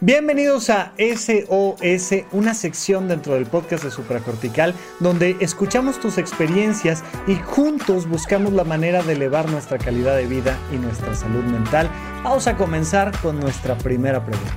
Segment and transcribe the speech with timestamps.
[0.00, 7.34] Bienvenidos a SOS, una sección dentro del podcast de Supracortical donde escuchamos tus experiencias y
[7.34, 11.90] juntos buscamos la manera de elevar nuestra calidad de vida y nuestra salud mental.
[12.22, 14.52] Vamos a comenzar con nuestra primera pregunta.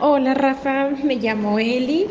[0.00, 2.06] Hola Rafa, me llamo Eli,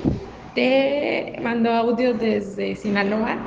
[0.54, 3.38] te mando audio desde Sinaloa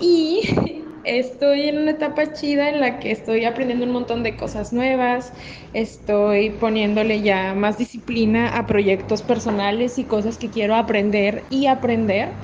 [0.00, 4.72] y Estoy en una etapa chida en la que estoy aprendiendo un montón de cosas
[4.72, 5.32] nuevas,
[5.72, 12.38] estoy poniéndole ya más disciplina a proyectos personales y cosas que quiero aprender y aprender,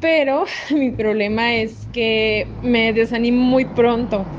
[0.00, 4.36] pero mi problema es que me desanimo muy pronto.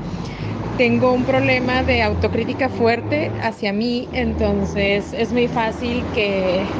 [0.76, 6.72] Tengo un problema de autocrítica fuerte hacia mí, entonces es muy fácil que,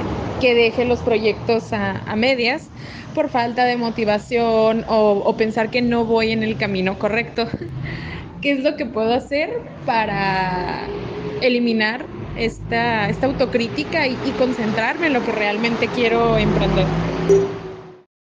[0.44, 2.68] que deje los proyectos a, medias
[3.14, 7.46] por falta de motivación o, pensar que no voy en el camino correcto.
[8.42, 9.48] ¿Qué es lo que puedo hacer
[9.86, 10.80] para
[11.40, 12.04] eliminar
[12.36, 16.84] esta, esta autocrítica y concentrarme en lo que realmente quiero emprender?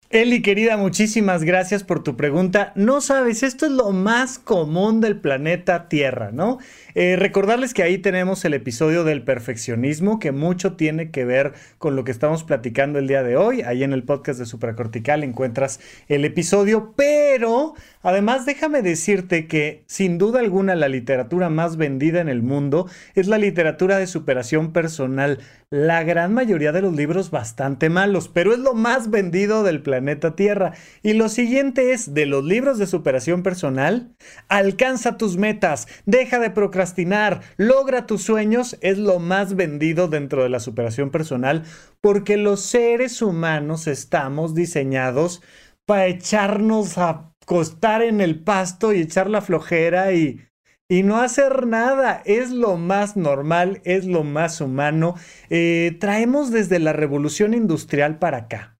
[0.09, 2.71] Eli, querida, muchísimas gracias por tu pregunta.
[2.75, 6.59] No sabes, esto es lo más común del planeta Tierra, ¿no?
[6.95, 11.97] Eh, recordarles que ahí tenemos el episodio del perfeccionismo, que mucho tiene que ver con
[11.97, 13.63] lo que estamos platicando el día de hoy.
[13.63, 17.73] Ahí en el podcast de Supracortical encuentras el episodio, pero
[18.07, 23.27] además déjame decirte que sin duda alguna la literatura más vendida en el mundo es
[23.27, 25.39] la literatura de superación personal.
[25.69, 30.37] La gran mayoría de los libros bastante malos, pero es lo más vendido del planeta
[30.37, 30.71] Tierra.
[31.03, 34.15] Y lo siguiente es, de los libros de superación personal,
[34.47, 40.49] alcanza tus metas, deja de procrastinar logra tus sueños, es lo más vendido dentro de
[40.49, 41.63] la superación personal,
[41.99, 45.41] porque los seres humanos estamos diseñados
[45.85, 50.41] para echarnos a acostar en el pasto y echar la flojera y,
[50.89, 52.21] y no hacer nada.
[52.25, 55.15] Es lo más normal, es lo más humano.
[55.49, 58.73] Eh, traemos desde la revolución industrial para acá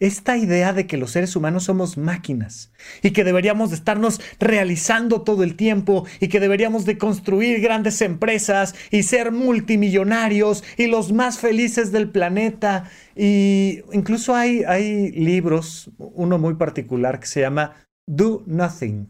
[0.00, 2.72] esta idea de que los seres humanos somos máquinas
[3.02, 8.00] y que deberíamos de estarnos realizando todo el tiempo y que deberíamos de construir grandes
[8.00, 12.84] empresas y ser multimillonarios y los más felices del planeta.
[13.14, 17.74] Y incluso hay, hay libros, uno muy particular que se llama
[18.10, 19.08] Do Nothing.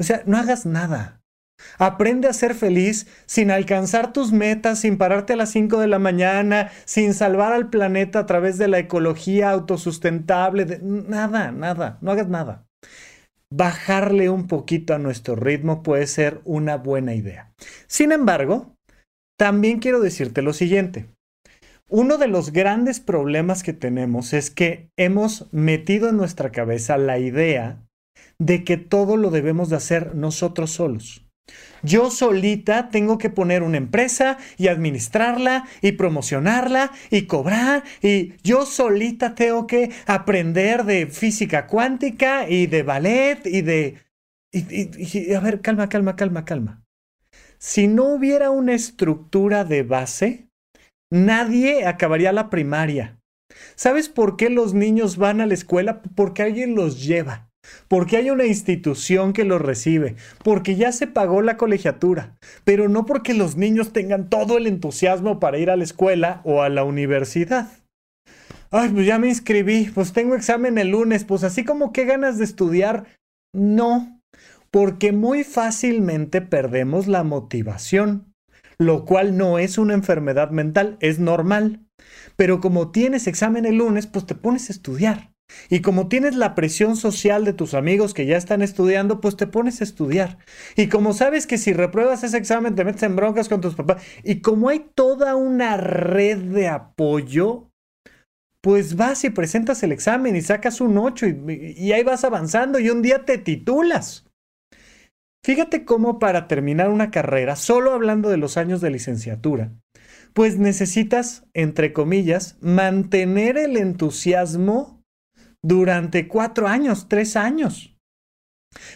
[0.00, 1.22] O sea, no hagas nada.
[1.78, 6.00] Aprende a ser feliz sin alcanzar tus metas, sin pararte a las 5 de la
[6.00, 10.80] mañana, sin salvar al planeta a través de la ecología autosustentable.
[10.82, 12.66] Nada, nada, no hagas nada.
[13.52, 17.52] Bajarle un poquito a nuestro ritmo puede ser una buena idea.
[17.86, 18.74] Sin embargo,
[19.38, 21.06] también quiero decirte lo siguiente.
[21.88, 27.18] Uno de los grandes problemas que tenemos es que hemos metido en nuestra cabeza la
[27.18, 27.80] idea
[28.40, 31.24] de que todo lo debemos de hacer nosotros solos.
[31.82, 38.66] Yo solita tengo que poner una empresa y administrarla y promocionarla y cobrar y yo
[38.66, 43.96] solita tengo que aprender de física cuántica y de ballet y de...
[44.52, 46.82] Y, a ver, calma, calma, calma, calma.
[47.58, 50.48] Si no hubiera una estructura de base,
[51.10, 53.20] nadie acabaría la primaria.
[53.76, 56.02] ¿Sabes por qué los niños van a la escuela?
[56.14, 57.49] Porque alguien los lleva
[57.88, 63.06] porque hay una institución que los recibe, porque ya se pagó la colegiatura, pero no
[63.06, 66.84] porque los niños tengan todo el entusiasmo para ir a la escuela o a la
[66.84, 67.68] universidad.
[68.70, 72.38] Ay, pues ya me inscribí, pues tengo examen el lunes, pues así como qué ganas
[72.38, 73.06] de estudiar.
[73.52, 74.20] No,
[74.70, 78.32] porque muy fácilmente perdemos la motivación,
[78.78, 81.84] lo cual no es una enfermedad mental, es normal.
[82.36, 85.29] Pero como tienes examen el lunes, pues te pones a estudiar.
[85.68, 89.46] Y como tienes la presión social de tus amigos que ya están estudiando, pues te
[89.46, 90.38] pones a estudiar.
[90.76, 94.02] Y como sabes que si repruebas ese examen te metes en broncas con tus papás.
[94.24, 97.70] Y como hay toda una red de apoyo,
[98.62, 102.78] pues vas y presentas el examen y sacas un 8 y, y ahí vas avanzando
[102.78, 104.26] y un día te titulas.
[105.42, 109.72] Fíjate cómo para terminar una carrera, solo hablando de los años de licenciatura,
[110.34, 114.99] pues necesitas, entre comillas, mantener el entusiasmo
[115.62, 117.96] durante cuatro años, tres años.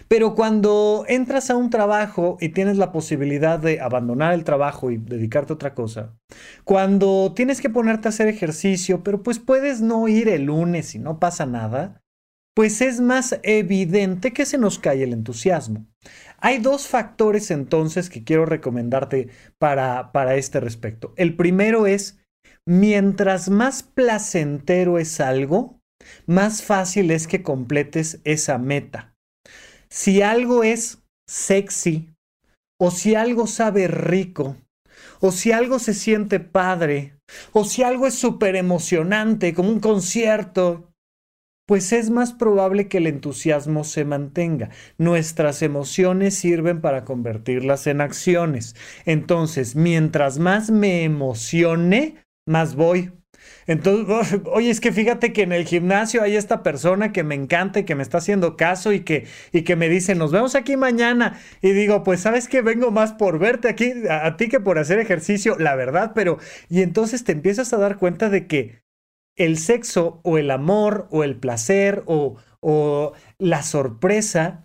[0.07, 4.99] Pero cuando entras a un trabajo y tienes la posibilidad de abandonar el trabajo y
[4.99, 6.17] dedicarte a otra cosa,
[6.63, 11.01] cuando tienes que ponerte a hacer ejercicio, pero pues puedes no ir el lunes y
[11.01, 12.03] no pasa nada,
[12.55, 15.87] pues es más evidente que se nos cae el entusiasmo.
[16.39, 19.29] Hay dos factores entonces que quiero recomendarte
[19.59, 21.13] para, para este respecto.
[21.17, 22.21] El primero es,
[22.65, 25.81] mientras más placentero es algo,
[26.27, 29.15] más fácil es que completes esa meta.
[29.89, 32.11] Si algo es sexy,
[32.81, 34.57] o si algo sabe rico,
[35.21, 37.19] o si algo se siente padre,
[37.53, 40.91] o si algo es súper emocionante, como un concierto,
[41.67, 44.71] pues es más probable que el entusiasmo se mantenga.
[44.99, 48.77] Nuestras emociones sirven para convertirlas en acciones.
[49.07, 53.13] Entonces, mientras más me emocione, más voy.
[53.67, 57.81] Entonces, oye, es que fíjate que en el gimnasio hay esta persona que me encanta
[57.81, 60.77] y que me está haciendo caso y que, y que me dice, nos vemos aquí
[60.77, 61.41] mañana.
[61.63, 64.79] Y digo, pues sabes que vengo más por verte aquí a, a ti que por
[64.79, 66.39] hacer ejercicio, la verdad, pero...
[66.69, 68.83] Y entonces te empiezas a dar cuenta de que
[69.37, 74.64] el sexo o el amor o el placer o, o la sorpresa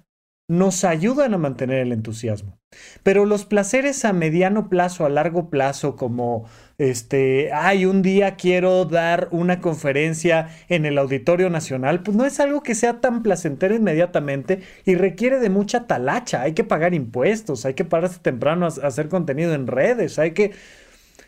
[0.49, 2.59] nos ayudan a mantener el entusiasmo.
[3.03, 6.49] Pero los placeres a mediano plazo, a largo plazo, como
[6.79, 12.39] este, ay, un día quiero dar una conferencia en el Auditorio Nacional, pues no es
[12.39, 16.41] algo que sea tan placentero inmediatamente y requiere de mucha talacha.
[16.41, 20.53] Hay que pagar impuestos, hay que pararse temprano a hacer contenido en redes, hay que.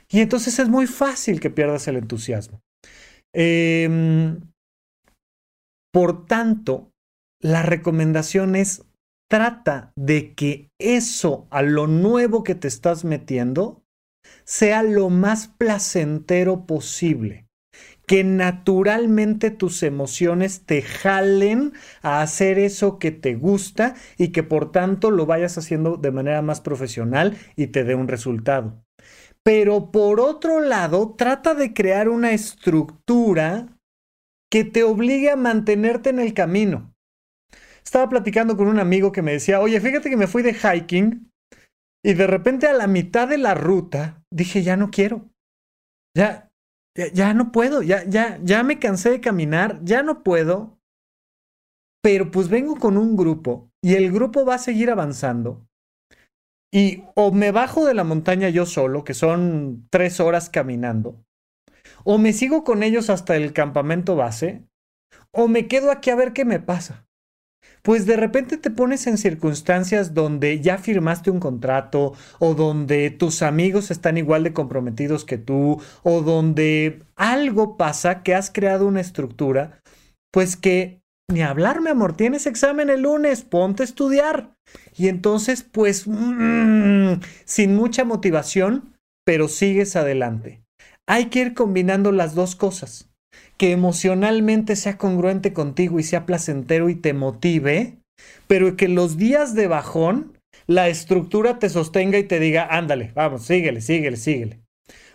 [0.09, 2.63] Y entonces es muy fácil que pierdas el entusiasmo.
[3.33, 4.41] Em,
[5.91, 6.91] por tanto,
[7.39, 8.83] la recomendación es
[9.31, 13.81] trata de que eso a lo nuevo que te estás metiendo
[14.43, 17.47] sea lo más placentero posible.
[18.05, 24.73] Que naturalmente tus emociones te jalen a hacer eso que te gusta y que por
[24.73, 28.83] tanto lo vayas haciendo de manera más profesional y te dé un resultado.
[29.43, 33.77] Pero por otro lado, trata de crear una estructura
[34.51, 36.90] que te obligue a mantenerte en el camino.
[37.83, 41.31] Estaba platicando con un amigo que me decía, oye, fíjate que me fui de hiking
[42.03, 45.29] y de repente a la mitad de la ruta dije, ya no quiero.
[46.15, 46.51] Ya,
[47.13, 50.77] ya, no puedo, ya, ya, ya me cansé de caminar, ya no puedo.
[52.03, 55.67] Pero pues vengo con un grupo y el grupo va a seguir avanzando
[56.73, 61.23] y o me bajo de la montaña yo solo, que son tres horas caminando,
[62.05, 64.63] o me sigo con ellos hasta el campamento base,
[65.31, 67.05] o me quedo aquí a ver qué me pasa.
[67.81, 73.41] Pues de repente te pones en circunstancias donde ya firmaste un contrato, o donde tus
[73.41, 79.01] amigos están igual de comprometidos que tú, o donde algo pasa que has creado una
[79.01, 79.81] estructura,
[80.31, 84.53] pues que ni hablar, mi amor, tienes examen el lunes, ponte a estudiar.
[84.97, 90.63] Y entonces, pues, mm, sin mucha motivación, pero sigues adelante.
[91.07, 93.10] Hay que ir combinando las dos cosas.
[93.61, 97.99] Que emocionalmente sea congruente contigo y sea placentero y te motive,
[98.47, 100.35] pero que los días de bajón,
[100.65, 104.61] la estructura te sostenga y te diga, ándale, vamos, síguele, síguele, síguele.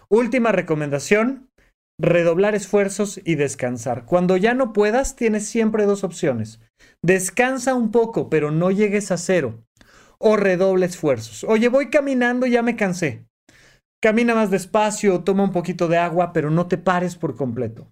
[0.08, 1.48] Última recomendación,
[2.00, 4.04] redoblar esfuerzos y descansar.
[4.04, 6.60] Cuando ya no puedas, tienes siempre dos opciones.
[7.02, 9.64] Descansa un poco, pero no llegues a cero.
[10.18, 11.42] O redoble esfuerzos.
[11.42, 13.26] Oye, voy caminando, ya me cansé.
[14.00, 17.90] Camina más despacio, toma un poquito de agua, pero no te pares por completo.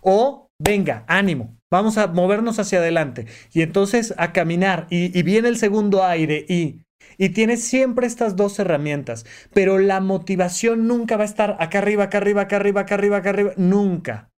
[0.00, 3.26] O venga, ánimo, vamos a movernos hacia adelante.
[3.52, 6.82] Y entonces a caminar y, viene el segundo aire y
[7.16, 12.04] y tienes siempre estas dos herramientas, pero la motivación nunca va a estar acá arriba,
[12.04, 14.30] acá arriba, acá arriba, acá arriba, acá arriba, nunca.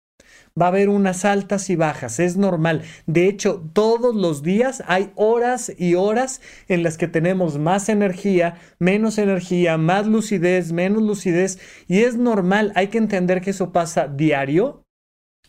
[0.60, 2.82] Va a haber unas altas y bajas, es normal.
[3.06, 8.56] De hecho, todos los días hay horas y horas en las que tenemos más energía,
[8.78, 14.08] menos energía, más lucidez, menos lucidez, y es normal, hay que entender que eso pasa
[14.08, 14.84] diario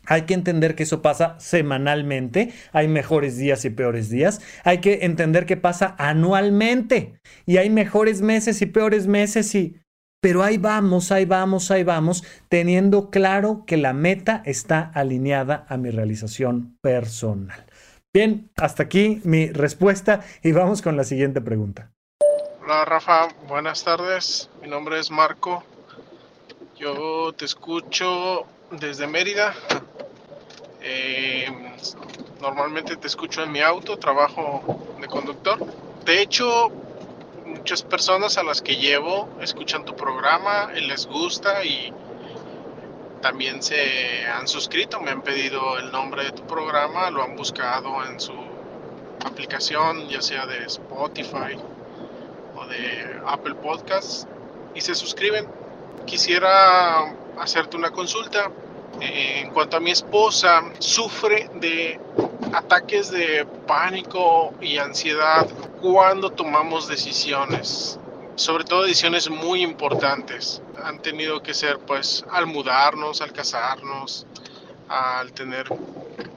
[0.10, 4.42] hay que entender que eso pasa semanalmente, hay mejores días y peores días.
[4.64, 7.14] Hay que entender que pasa anualmente
[7.46, 9.80] y hay mejores meses y peores meses y...
[10.22, 15.78] Pero ahí vamos, ahí vamos, ahí vamos, teniendo claro que la meta está alineada a
[15.78, 17.66] mi realización personal.
[18.14, 21.92] Bien, hasta aquí mi respuesta y vamos con la siguiente pregunta.
[22.62, 24.50] Hola Rafa, buenas tardes.
[24.62, 25.64] Mi nombre es Marco.
[26.78, 29.54] Yo te escucho desde Mérida.
[30.92, 31.46] Eh,
[32.42, 35.60] normalmente te escucho en mi auto, trabajo de conductor.
[36.04, 36.72] De hecho,
[37.46, 41.94] muchas personas a las que llevo escuchan tu programa les gusta y
[43.22, 48.04] también se han suscrito, me han pedido el nombre de tu programa, lo han buscado
[48.06, 48.34] en su
[49.24, 51.56] aplicación, ya sea de Spotify
[52.56, 54.28] o de Apple Podcasts,
[54.74, 55.48] y se suscriben.
[56.08, 58.50] Quisiera hacerte una consulta.
[59.02, 62.00] En cuanto a mi esposa, sufre de
[62.54, 65.48] ataques de pánico y ansiedad
[65.82, 68.00] cuando tomamos decisiones,
[68.36, 70.62] sobre todo decisiones muy importantes.
[70.84, 74.26] Han tenido que ser pues al mudarnos, al casarnos,
[74.90, 75.68] al tener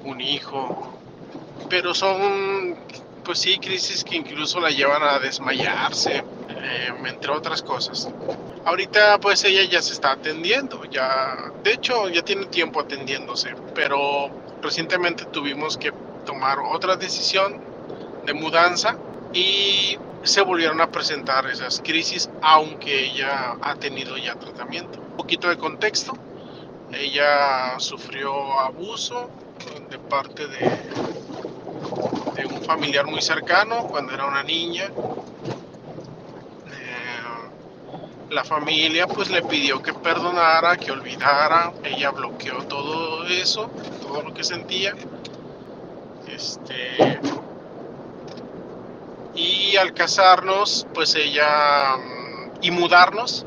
[0.04, 0.98] un hijo,
[1.68, 2.76] pero son
[3.24, 6.22] pues sí crisis que incluso la llevan a desmayarse.
[6.48, 8.08] eh, entre otras cosas.
[8.64, 14.30] Ahorita pues ella ya se está atendiendo, ya, de hecho ya tiene tiempo atendiéndose, pero
[14.62, 15.92] recientemente tuvimos que
[16.24, 17.60] tomar otra decisión
[18.24, 18.96] de mudanza
[19.32, 25.00] y se volvieron a presentar esas crisis, aunque ella ha tenido ya tratamiento.
[25.00, 26.12] Un poquito de contexto,
[26.92, 29.28] ella sufrió abuso
[29.90, 30.58] de parte de,
[32.36, 34.84] de un familiar muy cercano cuando era una niña.
[36.66, 37.22] Eh,
[38.32, 43.70] la familia pues le pidió que perdonara, que olvidara, ella bloqueó todo eso,
[44.00, 44.94] todo lo que sentía.
[46.26, 47.20] Este,
[49.34, 51.96] y al casarnos, pues ella
[52.62, 53.44] y mudarnos,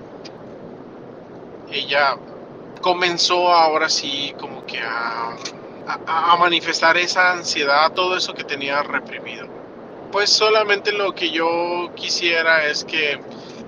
[1.71, 2.17] ella
[2.81, 5.35] comenzó ahora sí como que a,
[6.05, 9.47] a, manifestar esa ansiedad, todo eso que tenía reprimido.
[10.11, 13.19] Pues solamente lo que yo quisiera es que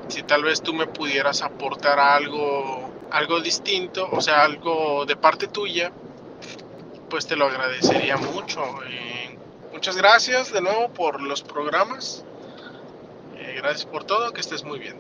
[0.07, 5.47] si tal vez tú me pudieras aportar algo, algo distinto, o sea, algo de parte
[5.47, 5.91] tuya,
[7.09, 8.61] pues te lo agradecería mucho.
[9.71, 12.25] Muchas gracias de nuevo por los programas.
[13.37, 14.95] Eh, gracias por todo, que estés muy bien.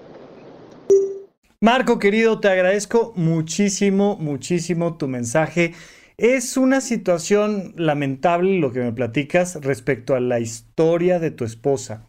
[1.59, 5.73] Marco, querido, te agradezco muchísimo, muchísimo tu mensaje.
[6.17, 12.07] Es una situación lamentable lo que me platicas respecto a la historia de tu esposa.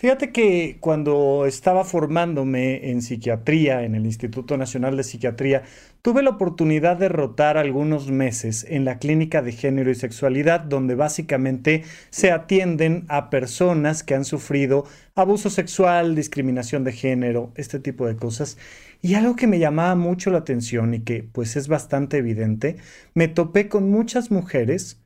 [0.00, 5.64] Fíjate que cuando estaba formándome en psiquiatría en el Instituto Nacional de Psiquiatría,
[6.02, 10.94] tuve la oportunidad de rotar algunos meses en la clínica de género y sexualidad, donde
[10.94, 14.84] básicamente se atienden a personas que han sufrido
[15.16, 18.56] abuso sexual, discriminación de género, este tipo de cosas.
[19.02, 22.76] Y algo que me llamaba mucho la atención y que pues es bastante evidente,
[23.14, 25.02] me topé con muchas mujeres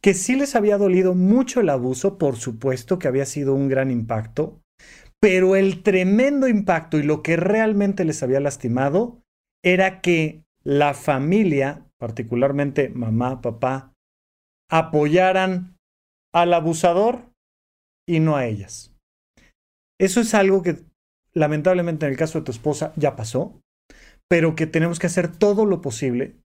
[0.00, 3.90] que sí les había dolido mucho el abuso, por supuesto que había sido un gran
[3.90, 4.60] impacto,
[5.20, 9.22] pero el tremendo impacto y lo que realmente les había lastimado
[9.64, 13.92] era que la familia, particularmente mamá, papá,
[14.70, 15.76] apoyaran
[16.34, 17.30] al abusador
[18.06, 18.94] y no a ellas.
[19.98, 20.84] Eso es algo que
[21.32, 23.60] lamentablemente en el caso de tu esposa ya pasó,
[24.28, 26.36] pero que tenemos que hacer todo lo posible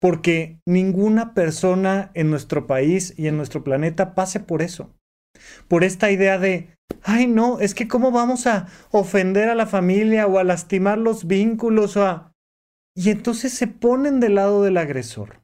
[0.00, 4.94] porque ninguna persona en nuestro país y en nuestro planeta pase por eso.
[5.68, 10.26] Por esta idea de, ay no, es que cómo vamos a ofender a la familia
[10.26, 12.32] o a lastimar los vínculos o a...
[12.96, 15.42] Y entonces se ponen del lado del agresor.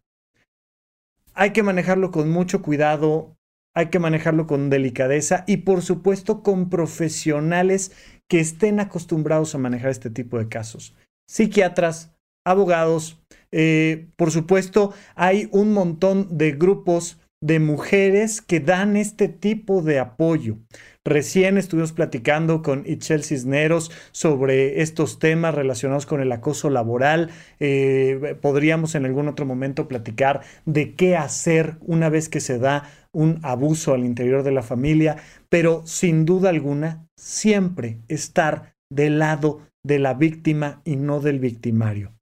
[1.34, 3.36] Hay que manejarlo con mucho cuidado,
[3.74, 7.92] hay que manejarlo con delicadeza y por supuesto con profesionales
[8.26, 10.96] que estén acostumbrados a manejar este tipo de casos.
[11.28, 12.15] Psiquiatras,
[12.46, 13.20] abogados,
[13.52, 19.98] eh, por supuesto, hay un montón de grupos de mujeres que dan este tipo de
[19.98, 20.56] apoyo.
[21.04, 27.30] Recién estuvimos platicando con Itchel Cisneros sobre estos temas relacionados con el acoso laboral.
[27.60, 32.90] Eh, podríamos en algún otro momento platicar de qué hacer una vez que se da
[33.12, 35.16] un abuso al interior de la familia,
[35.48, 42.15] pero sin duda alguna, siempre estar del lado de la víctima y no del victimario.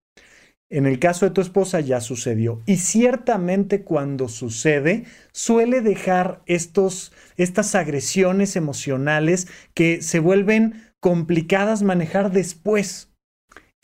[0.74, 2.60] En el caso de tu esposa ya sucedió.
[2.66, 12.32] Y ciertamente cuando sucede, suele dejar estos, estas agresiones emocionales que se vuelven complicadas manejar
[12.32, 13.12] después.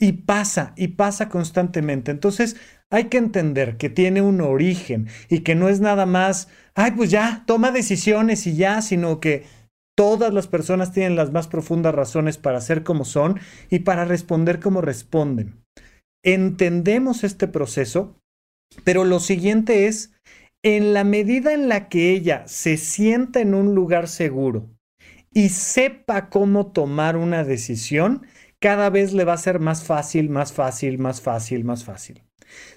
[0.01, 2.11] Y pasa, y pasa constantemente.
[2.11, 2.57] Entonces
[2.89, 7.09] hay que entender que tiene un origen y que no es nada más, ay, pues
[7.09, 9.45] ya, toma decisiones y ya, sino que
[9.95, 14.59] todas las personas tienen las más profundas razones para ser como son y para responder
[14.59, 15.61] como responden
[16.23, 18.17] entendemos este proceso,
[18.83, 20.13] pero lo siguiente es,
[20.63, 24.69] en la medida en la que ella se sienta en un lugar seguro
[25.33, 28.25] y sepa cómo tomar una decisión,
[28.59, 32.23] cada vez le va a ser más fácil, más fácil, más fácil, más fácil.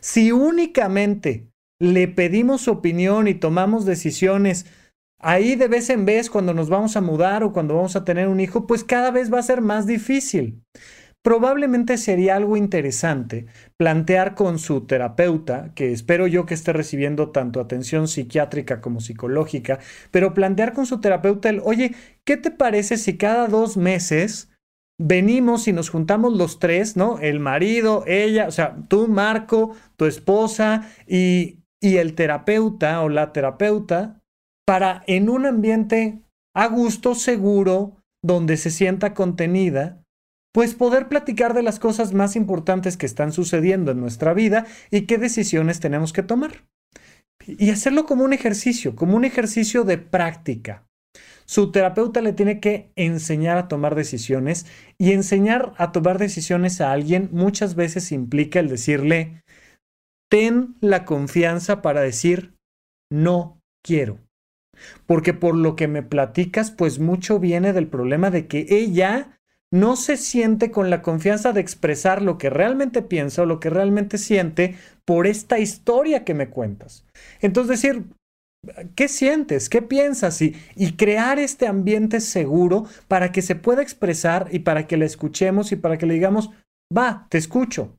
[0.01, 1.49] Si únicamente
[1.79, 4.67] le pedimos opinión y tomamos decisiones
[5.19, 8.29] ahí de vez en vez cuando nos vamos a mudar o cuando vamos a tener
[8.29, 10.63] un hijo, pues cada vez va a ser más difícil
[11.25, 13.47] probablemente sería algo interesante
[13.79, 19.79] plantear con su terapeuta, que espero yo que esté recibiendo tanto atención psiquiátrica como psicológica,
[20.11, 24.51] pero plantear con su terapeuta el, oye, ¿qué te parece si cada dos meses
[25.01, 27.19] venimos y nos juntamos los tres, ¿no?
[27.19, 33.33] El marido, ella, o sea, tú, Marco, tu esposa y, y el terapeuta o la
[33.33, 34.21] terapeuta,
[34.67, 36.21] para en un ambiente
[36.55, 40.04] a gusto, seguro, donde se sienta contenida,
[40.55, 45.03] pues poder platicar de las cosas más importantes que están sucediendo en nuestra vida y
[45.03, 46.65] qué decisiones tenemos que tomar.
[47.45, 50.87] Y hacerlo como un ejercicio, como un ejercicio de práctica.
[51.45, 56.93] Su terapeuta le tiene que enseñar a tomar decisiones y enseñar a tomar decisiones a
[56.93, 59.43] alguien muchas veces implica el decirle,
[60.31, 62.55] ten la confianza para decir,
[63.11, 64.21] no quiero.
[65.05, 69.34] Porque por lo que me platicas, pues mucho viene del problema de que ella
[69.75, 73.71] no se siente con la confianza de expresar lo que realmente piensa o lo que
[73.71, 77.05] realmente siente por esta historia que me cuentas.
[77.41, 78.05] Entonces decir,
[78.95, 79.69] ¿qué sientes?
[79.69, 80.41] ¿Qué piensas?
[80.43, 80.55] Y,
[80.97, 85.77] crear este ambiente seguro para que se pueda expresar y para que la escuchemos y
[85.77, 86.51] para que le digamos,
[86.97, 87.97] va, te escucho.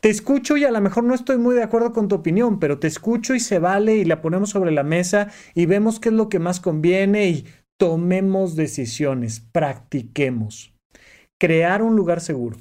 [0.00, 2.78] Te escucho y a lo mejor no estoy muy de acuerdo con tu opinión, pero
[2.78, 6.14] te escucho y se vale y la ponemos sobre la mesa y vemos qué es
[6.14, 7.44] lo que más conviene y
[7.78, 10.72] tomemos decisiones, practiquemos.
[11.40, 12.56] Crear un lugar seguro,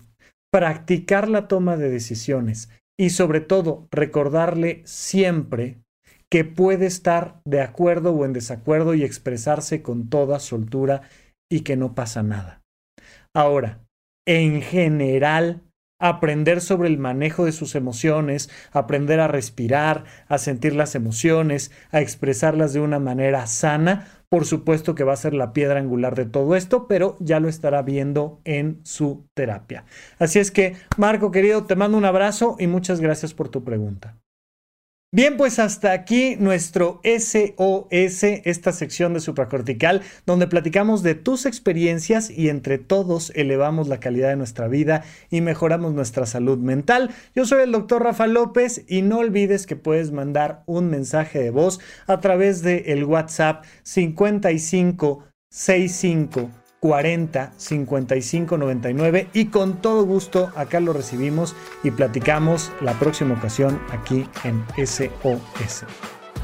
[0.52, 2.70] practicar la toma de decisiones
[3.00, 5.78] y sobre todo recordarle siempre
[6.32, 11.02] que puede estar de acuerdo o en desacuerdo y expresarse con toda soltura
[11.50, 12.62] y que no pasa nada.
[13.34, 13.80] Ahora,
[14.28, 15.64] en general,
[16.00, 22.02] aprender sobre el manejo de sus emociones, aprender a respirar, a sentir las emociones, a
[22.02, 26.26] expresarlas de una manera sana, por supuesto que va a ser la piedra angular de
[26.26, 29.86] todo esto, pero ya lo estará viendo en su terapia.
[30.20, 34.18] Así es que, Marco querido, te mando un abrazo y muchas gracias por tu pregunta.
[35.14, 42.30] Bien, pues hasta aquí nuestro SOS, esta sección de supracortical, donde platicamos de tus experiencias
[42.30, 47.12] y entre todos elevamos la calidad de nuestra vida y mejoramos nuestra salud mental.
[47.34, 51.52] Yo soy el doctor Rafa López y no olvides que puedes mandar un mensaje de
[51.52, 60.80] voz a través de el WhatsApp 5565 40 55 99 y con todo gusto acá
[60.80, 65.86] lo recibimos y platicamos la próxima ocasión aquí en SOS.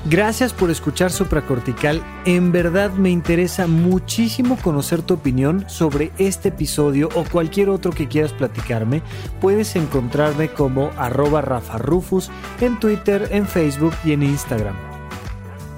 [0.06, 2.04] Gracias por escuchar Supracortical.
[2.26, 8.10] En verdad me interesa muchísimo conocer tu opinión sobre este episodio o cualquier otro que
[8.10, 9.02] quieras platicarme.
[9.40, 11.80] Puedes encontrarme como arroba Rafa
[12.60, 14.93] en Twitter, en Facebook y en Instagram.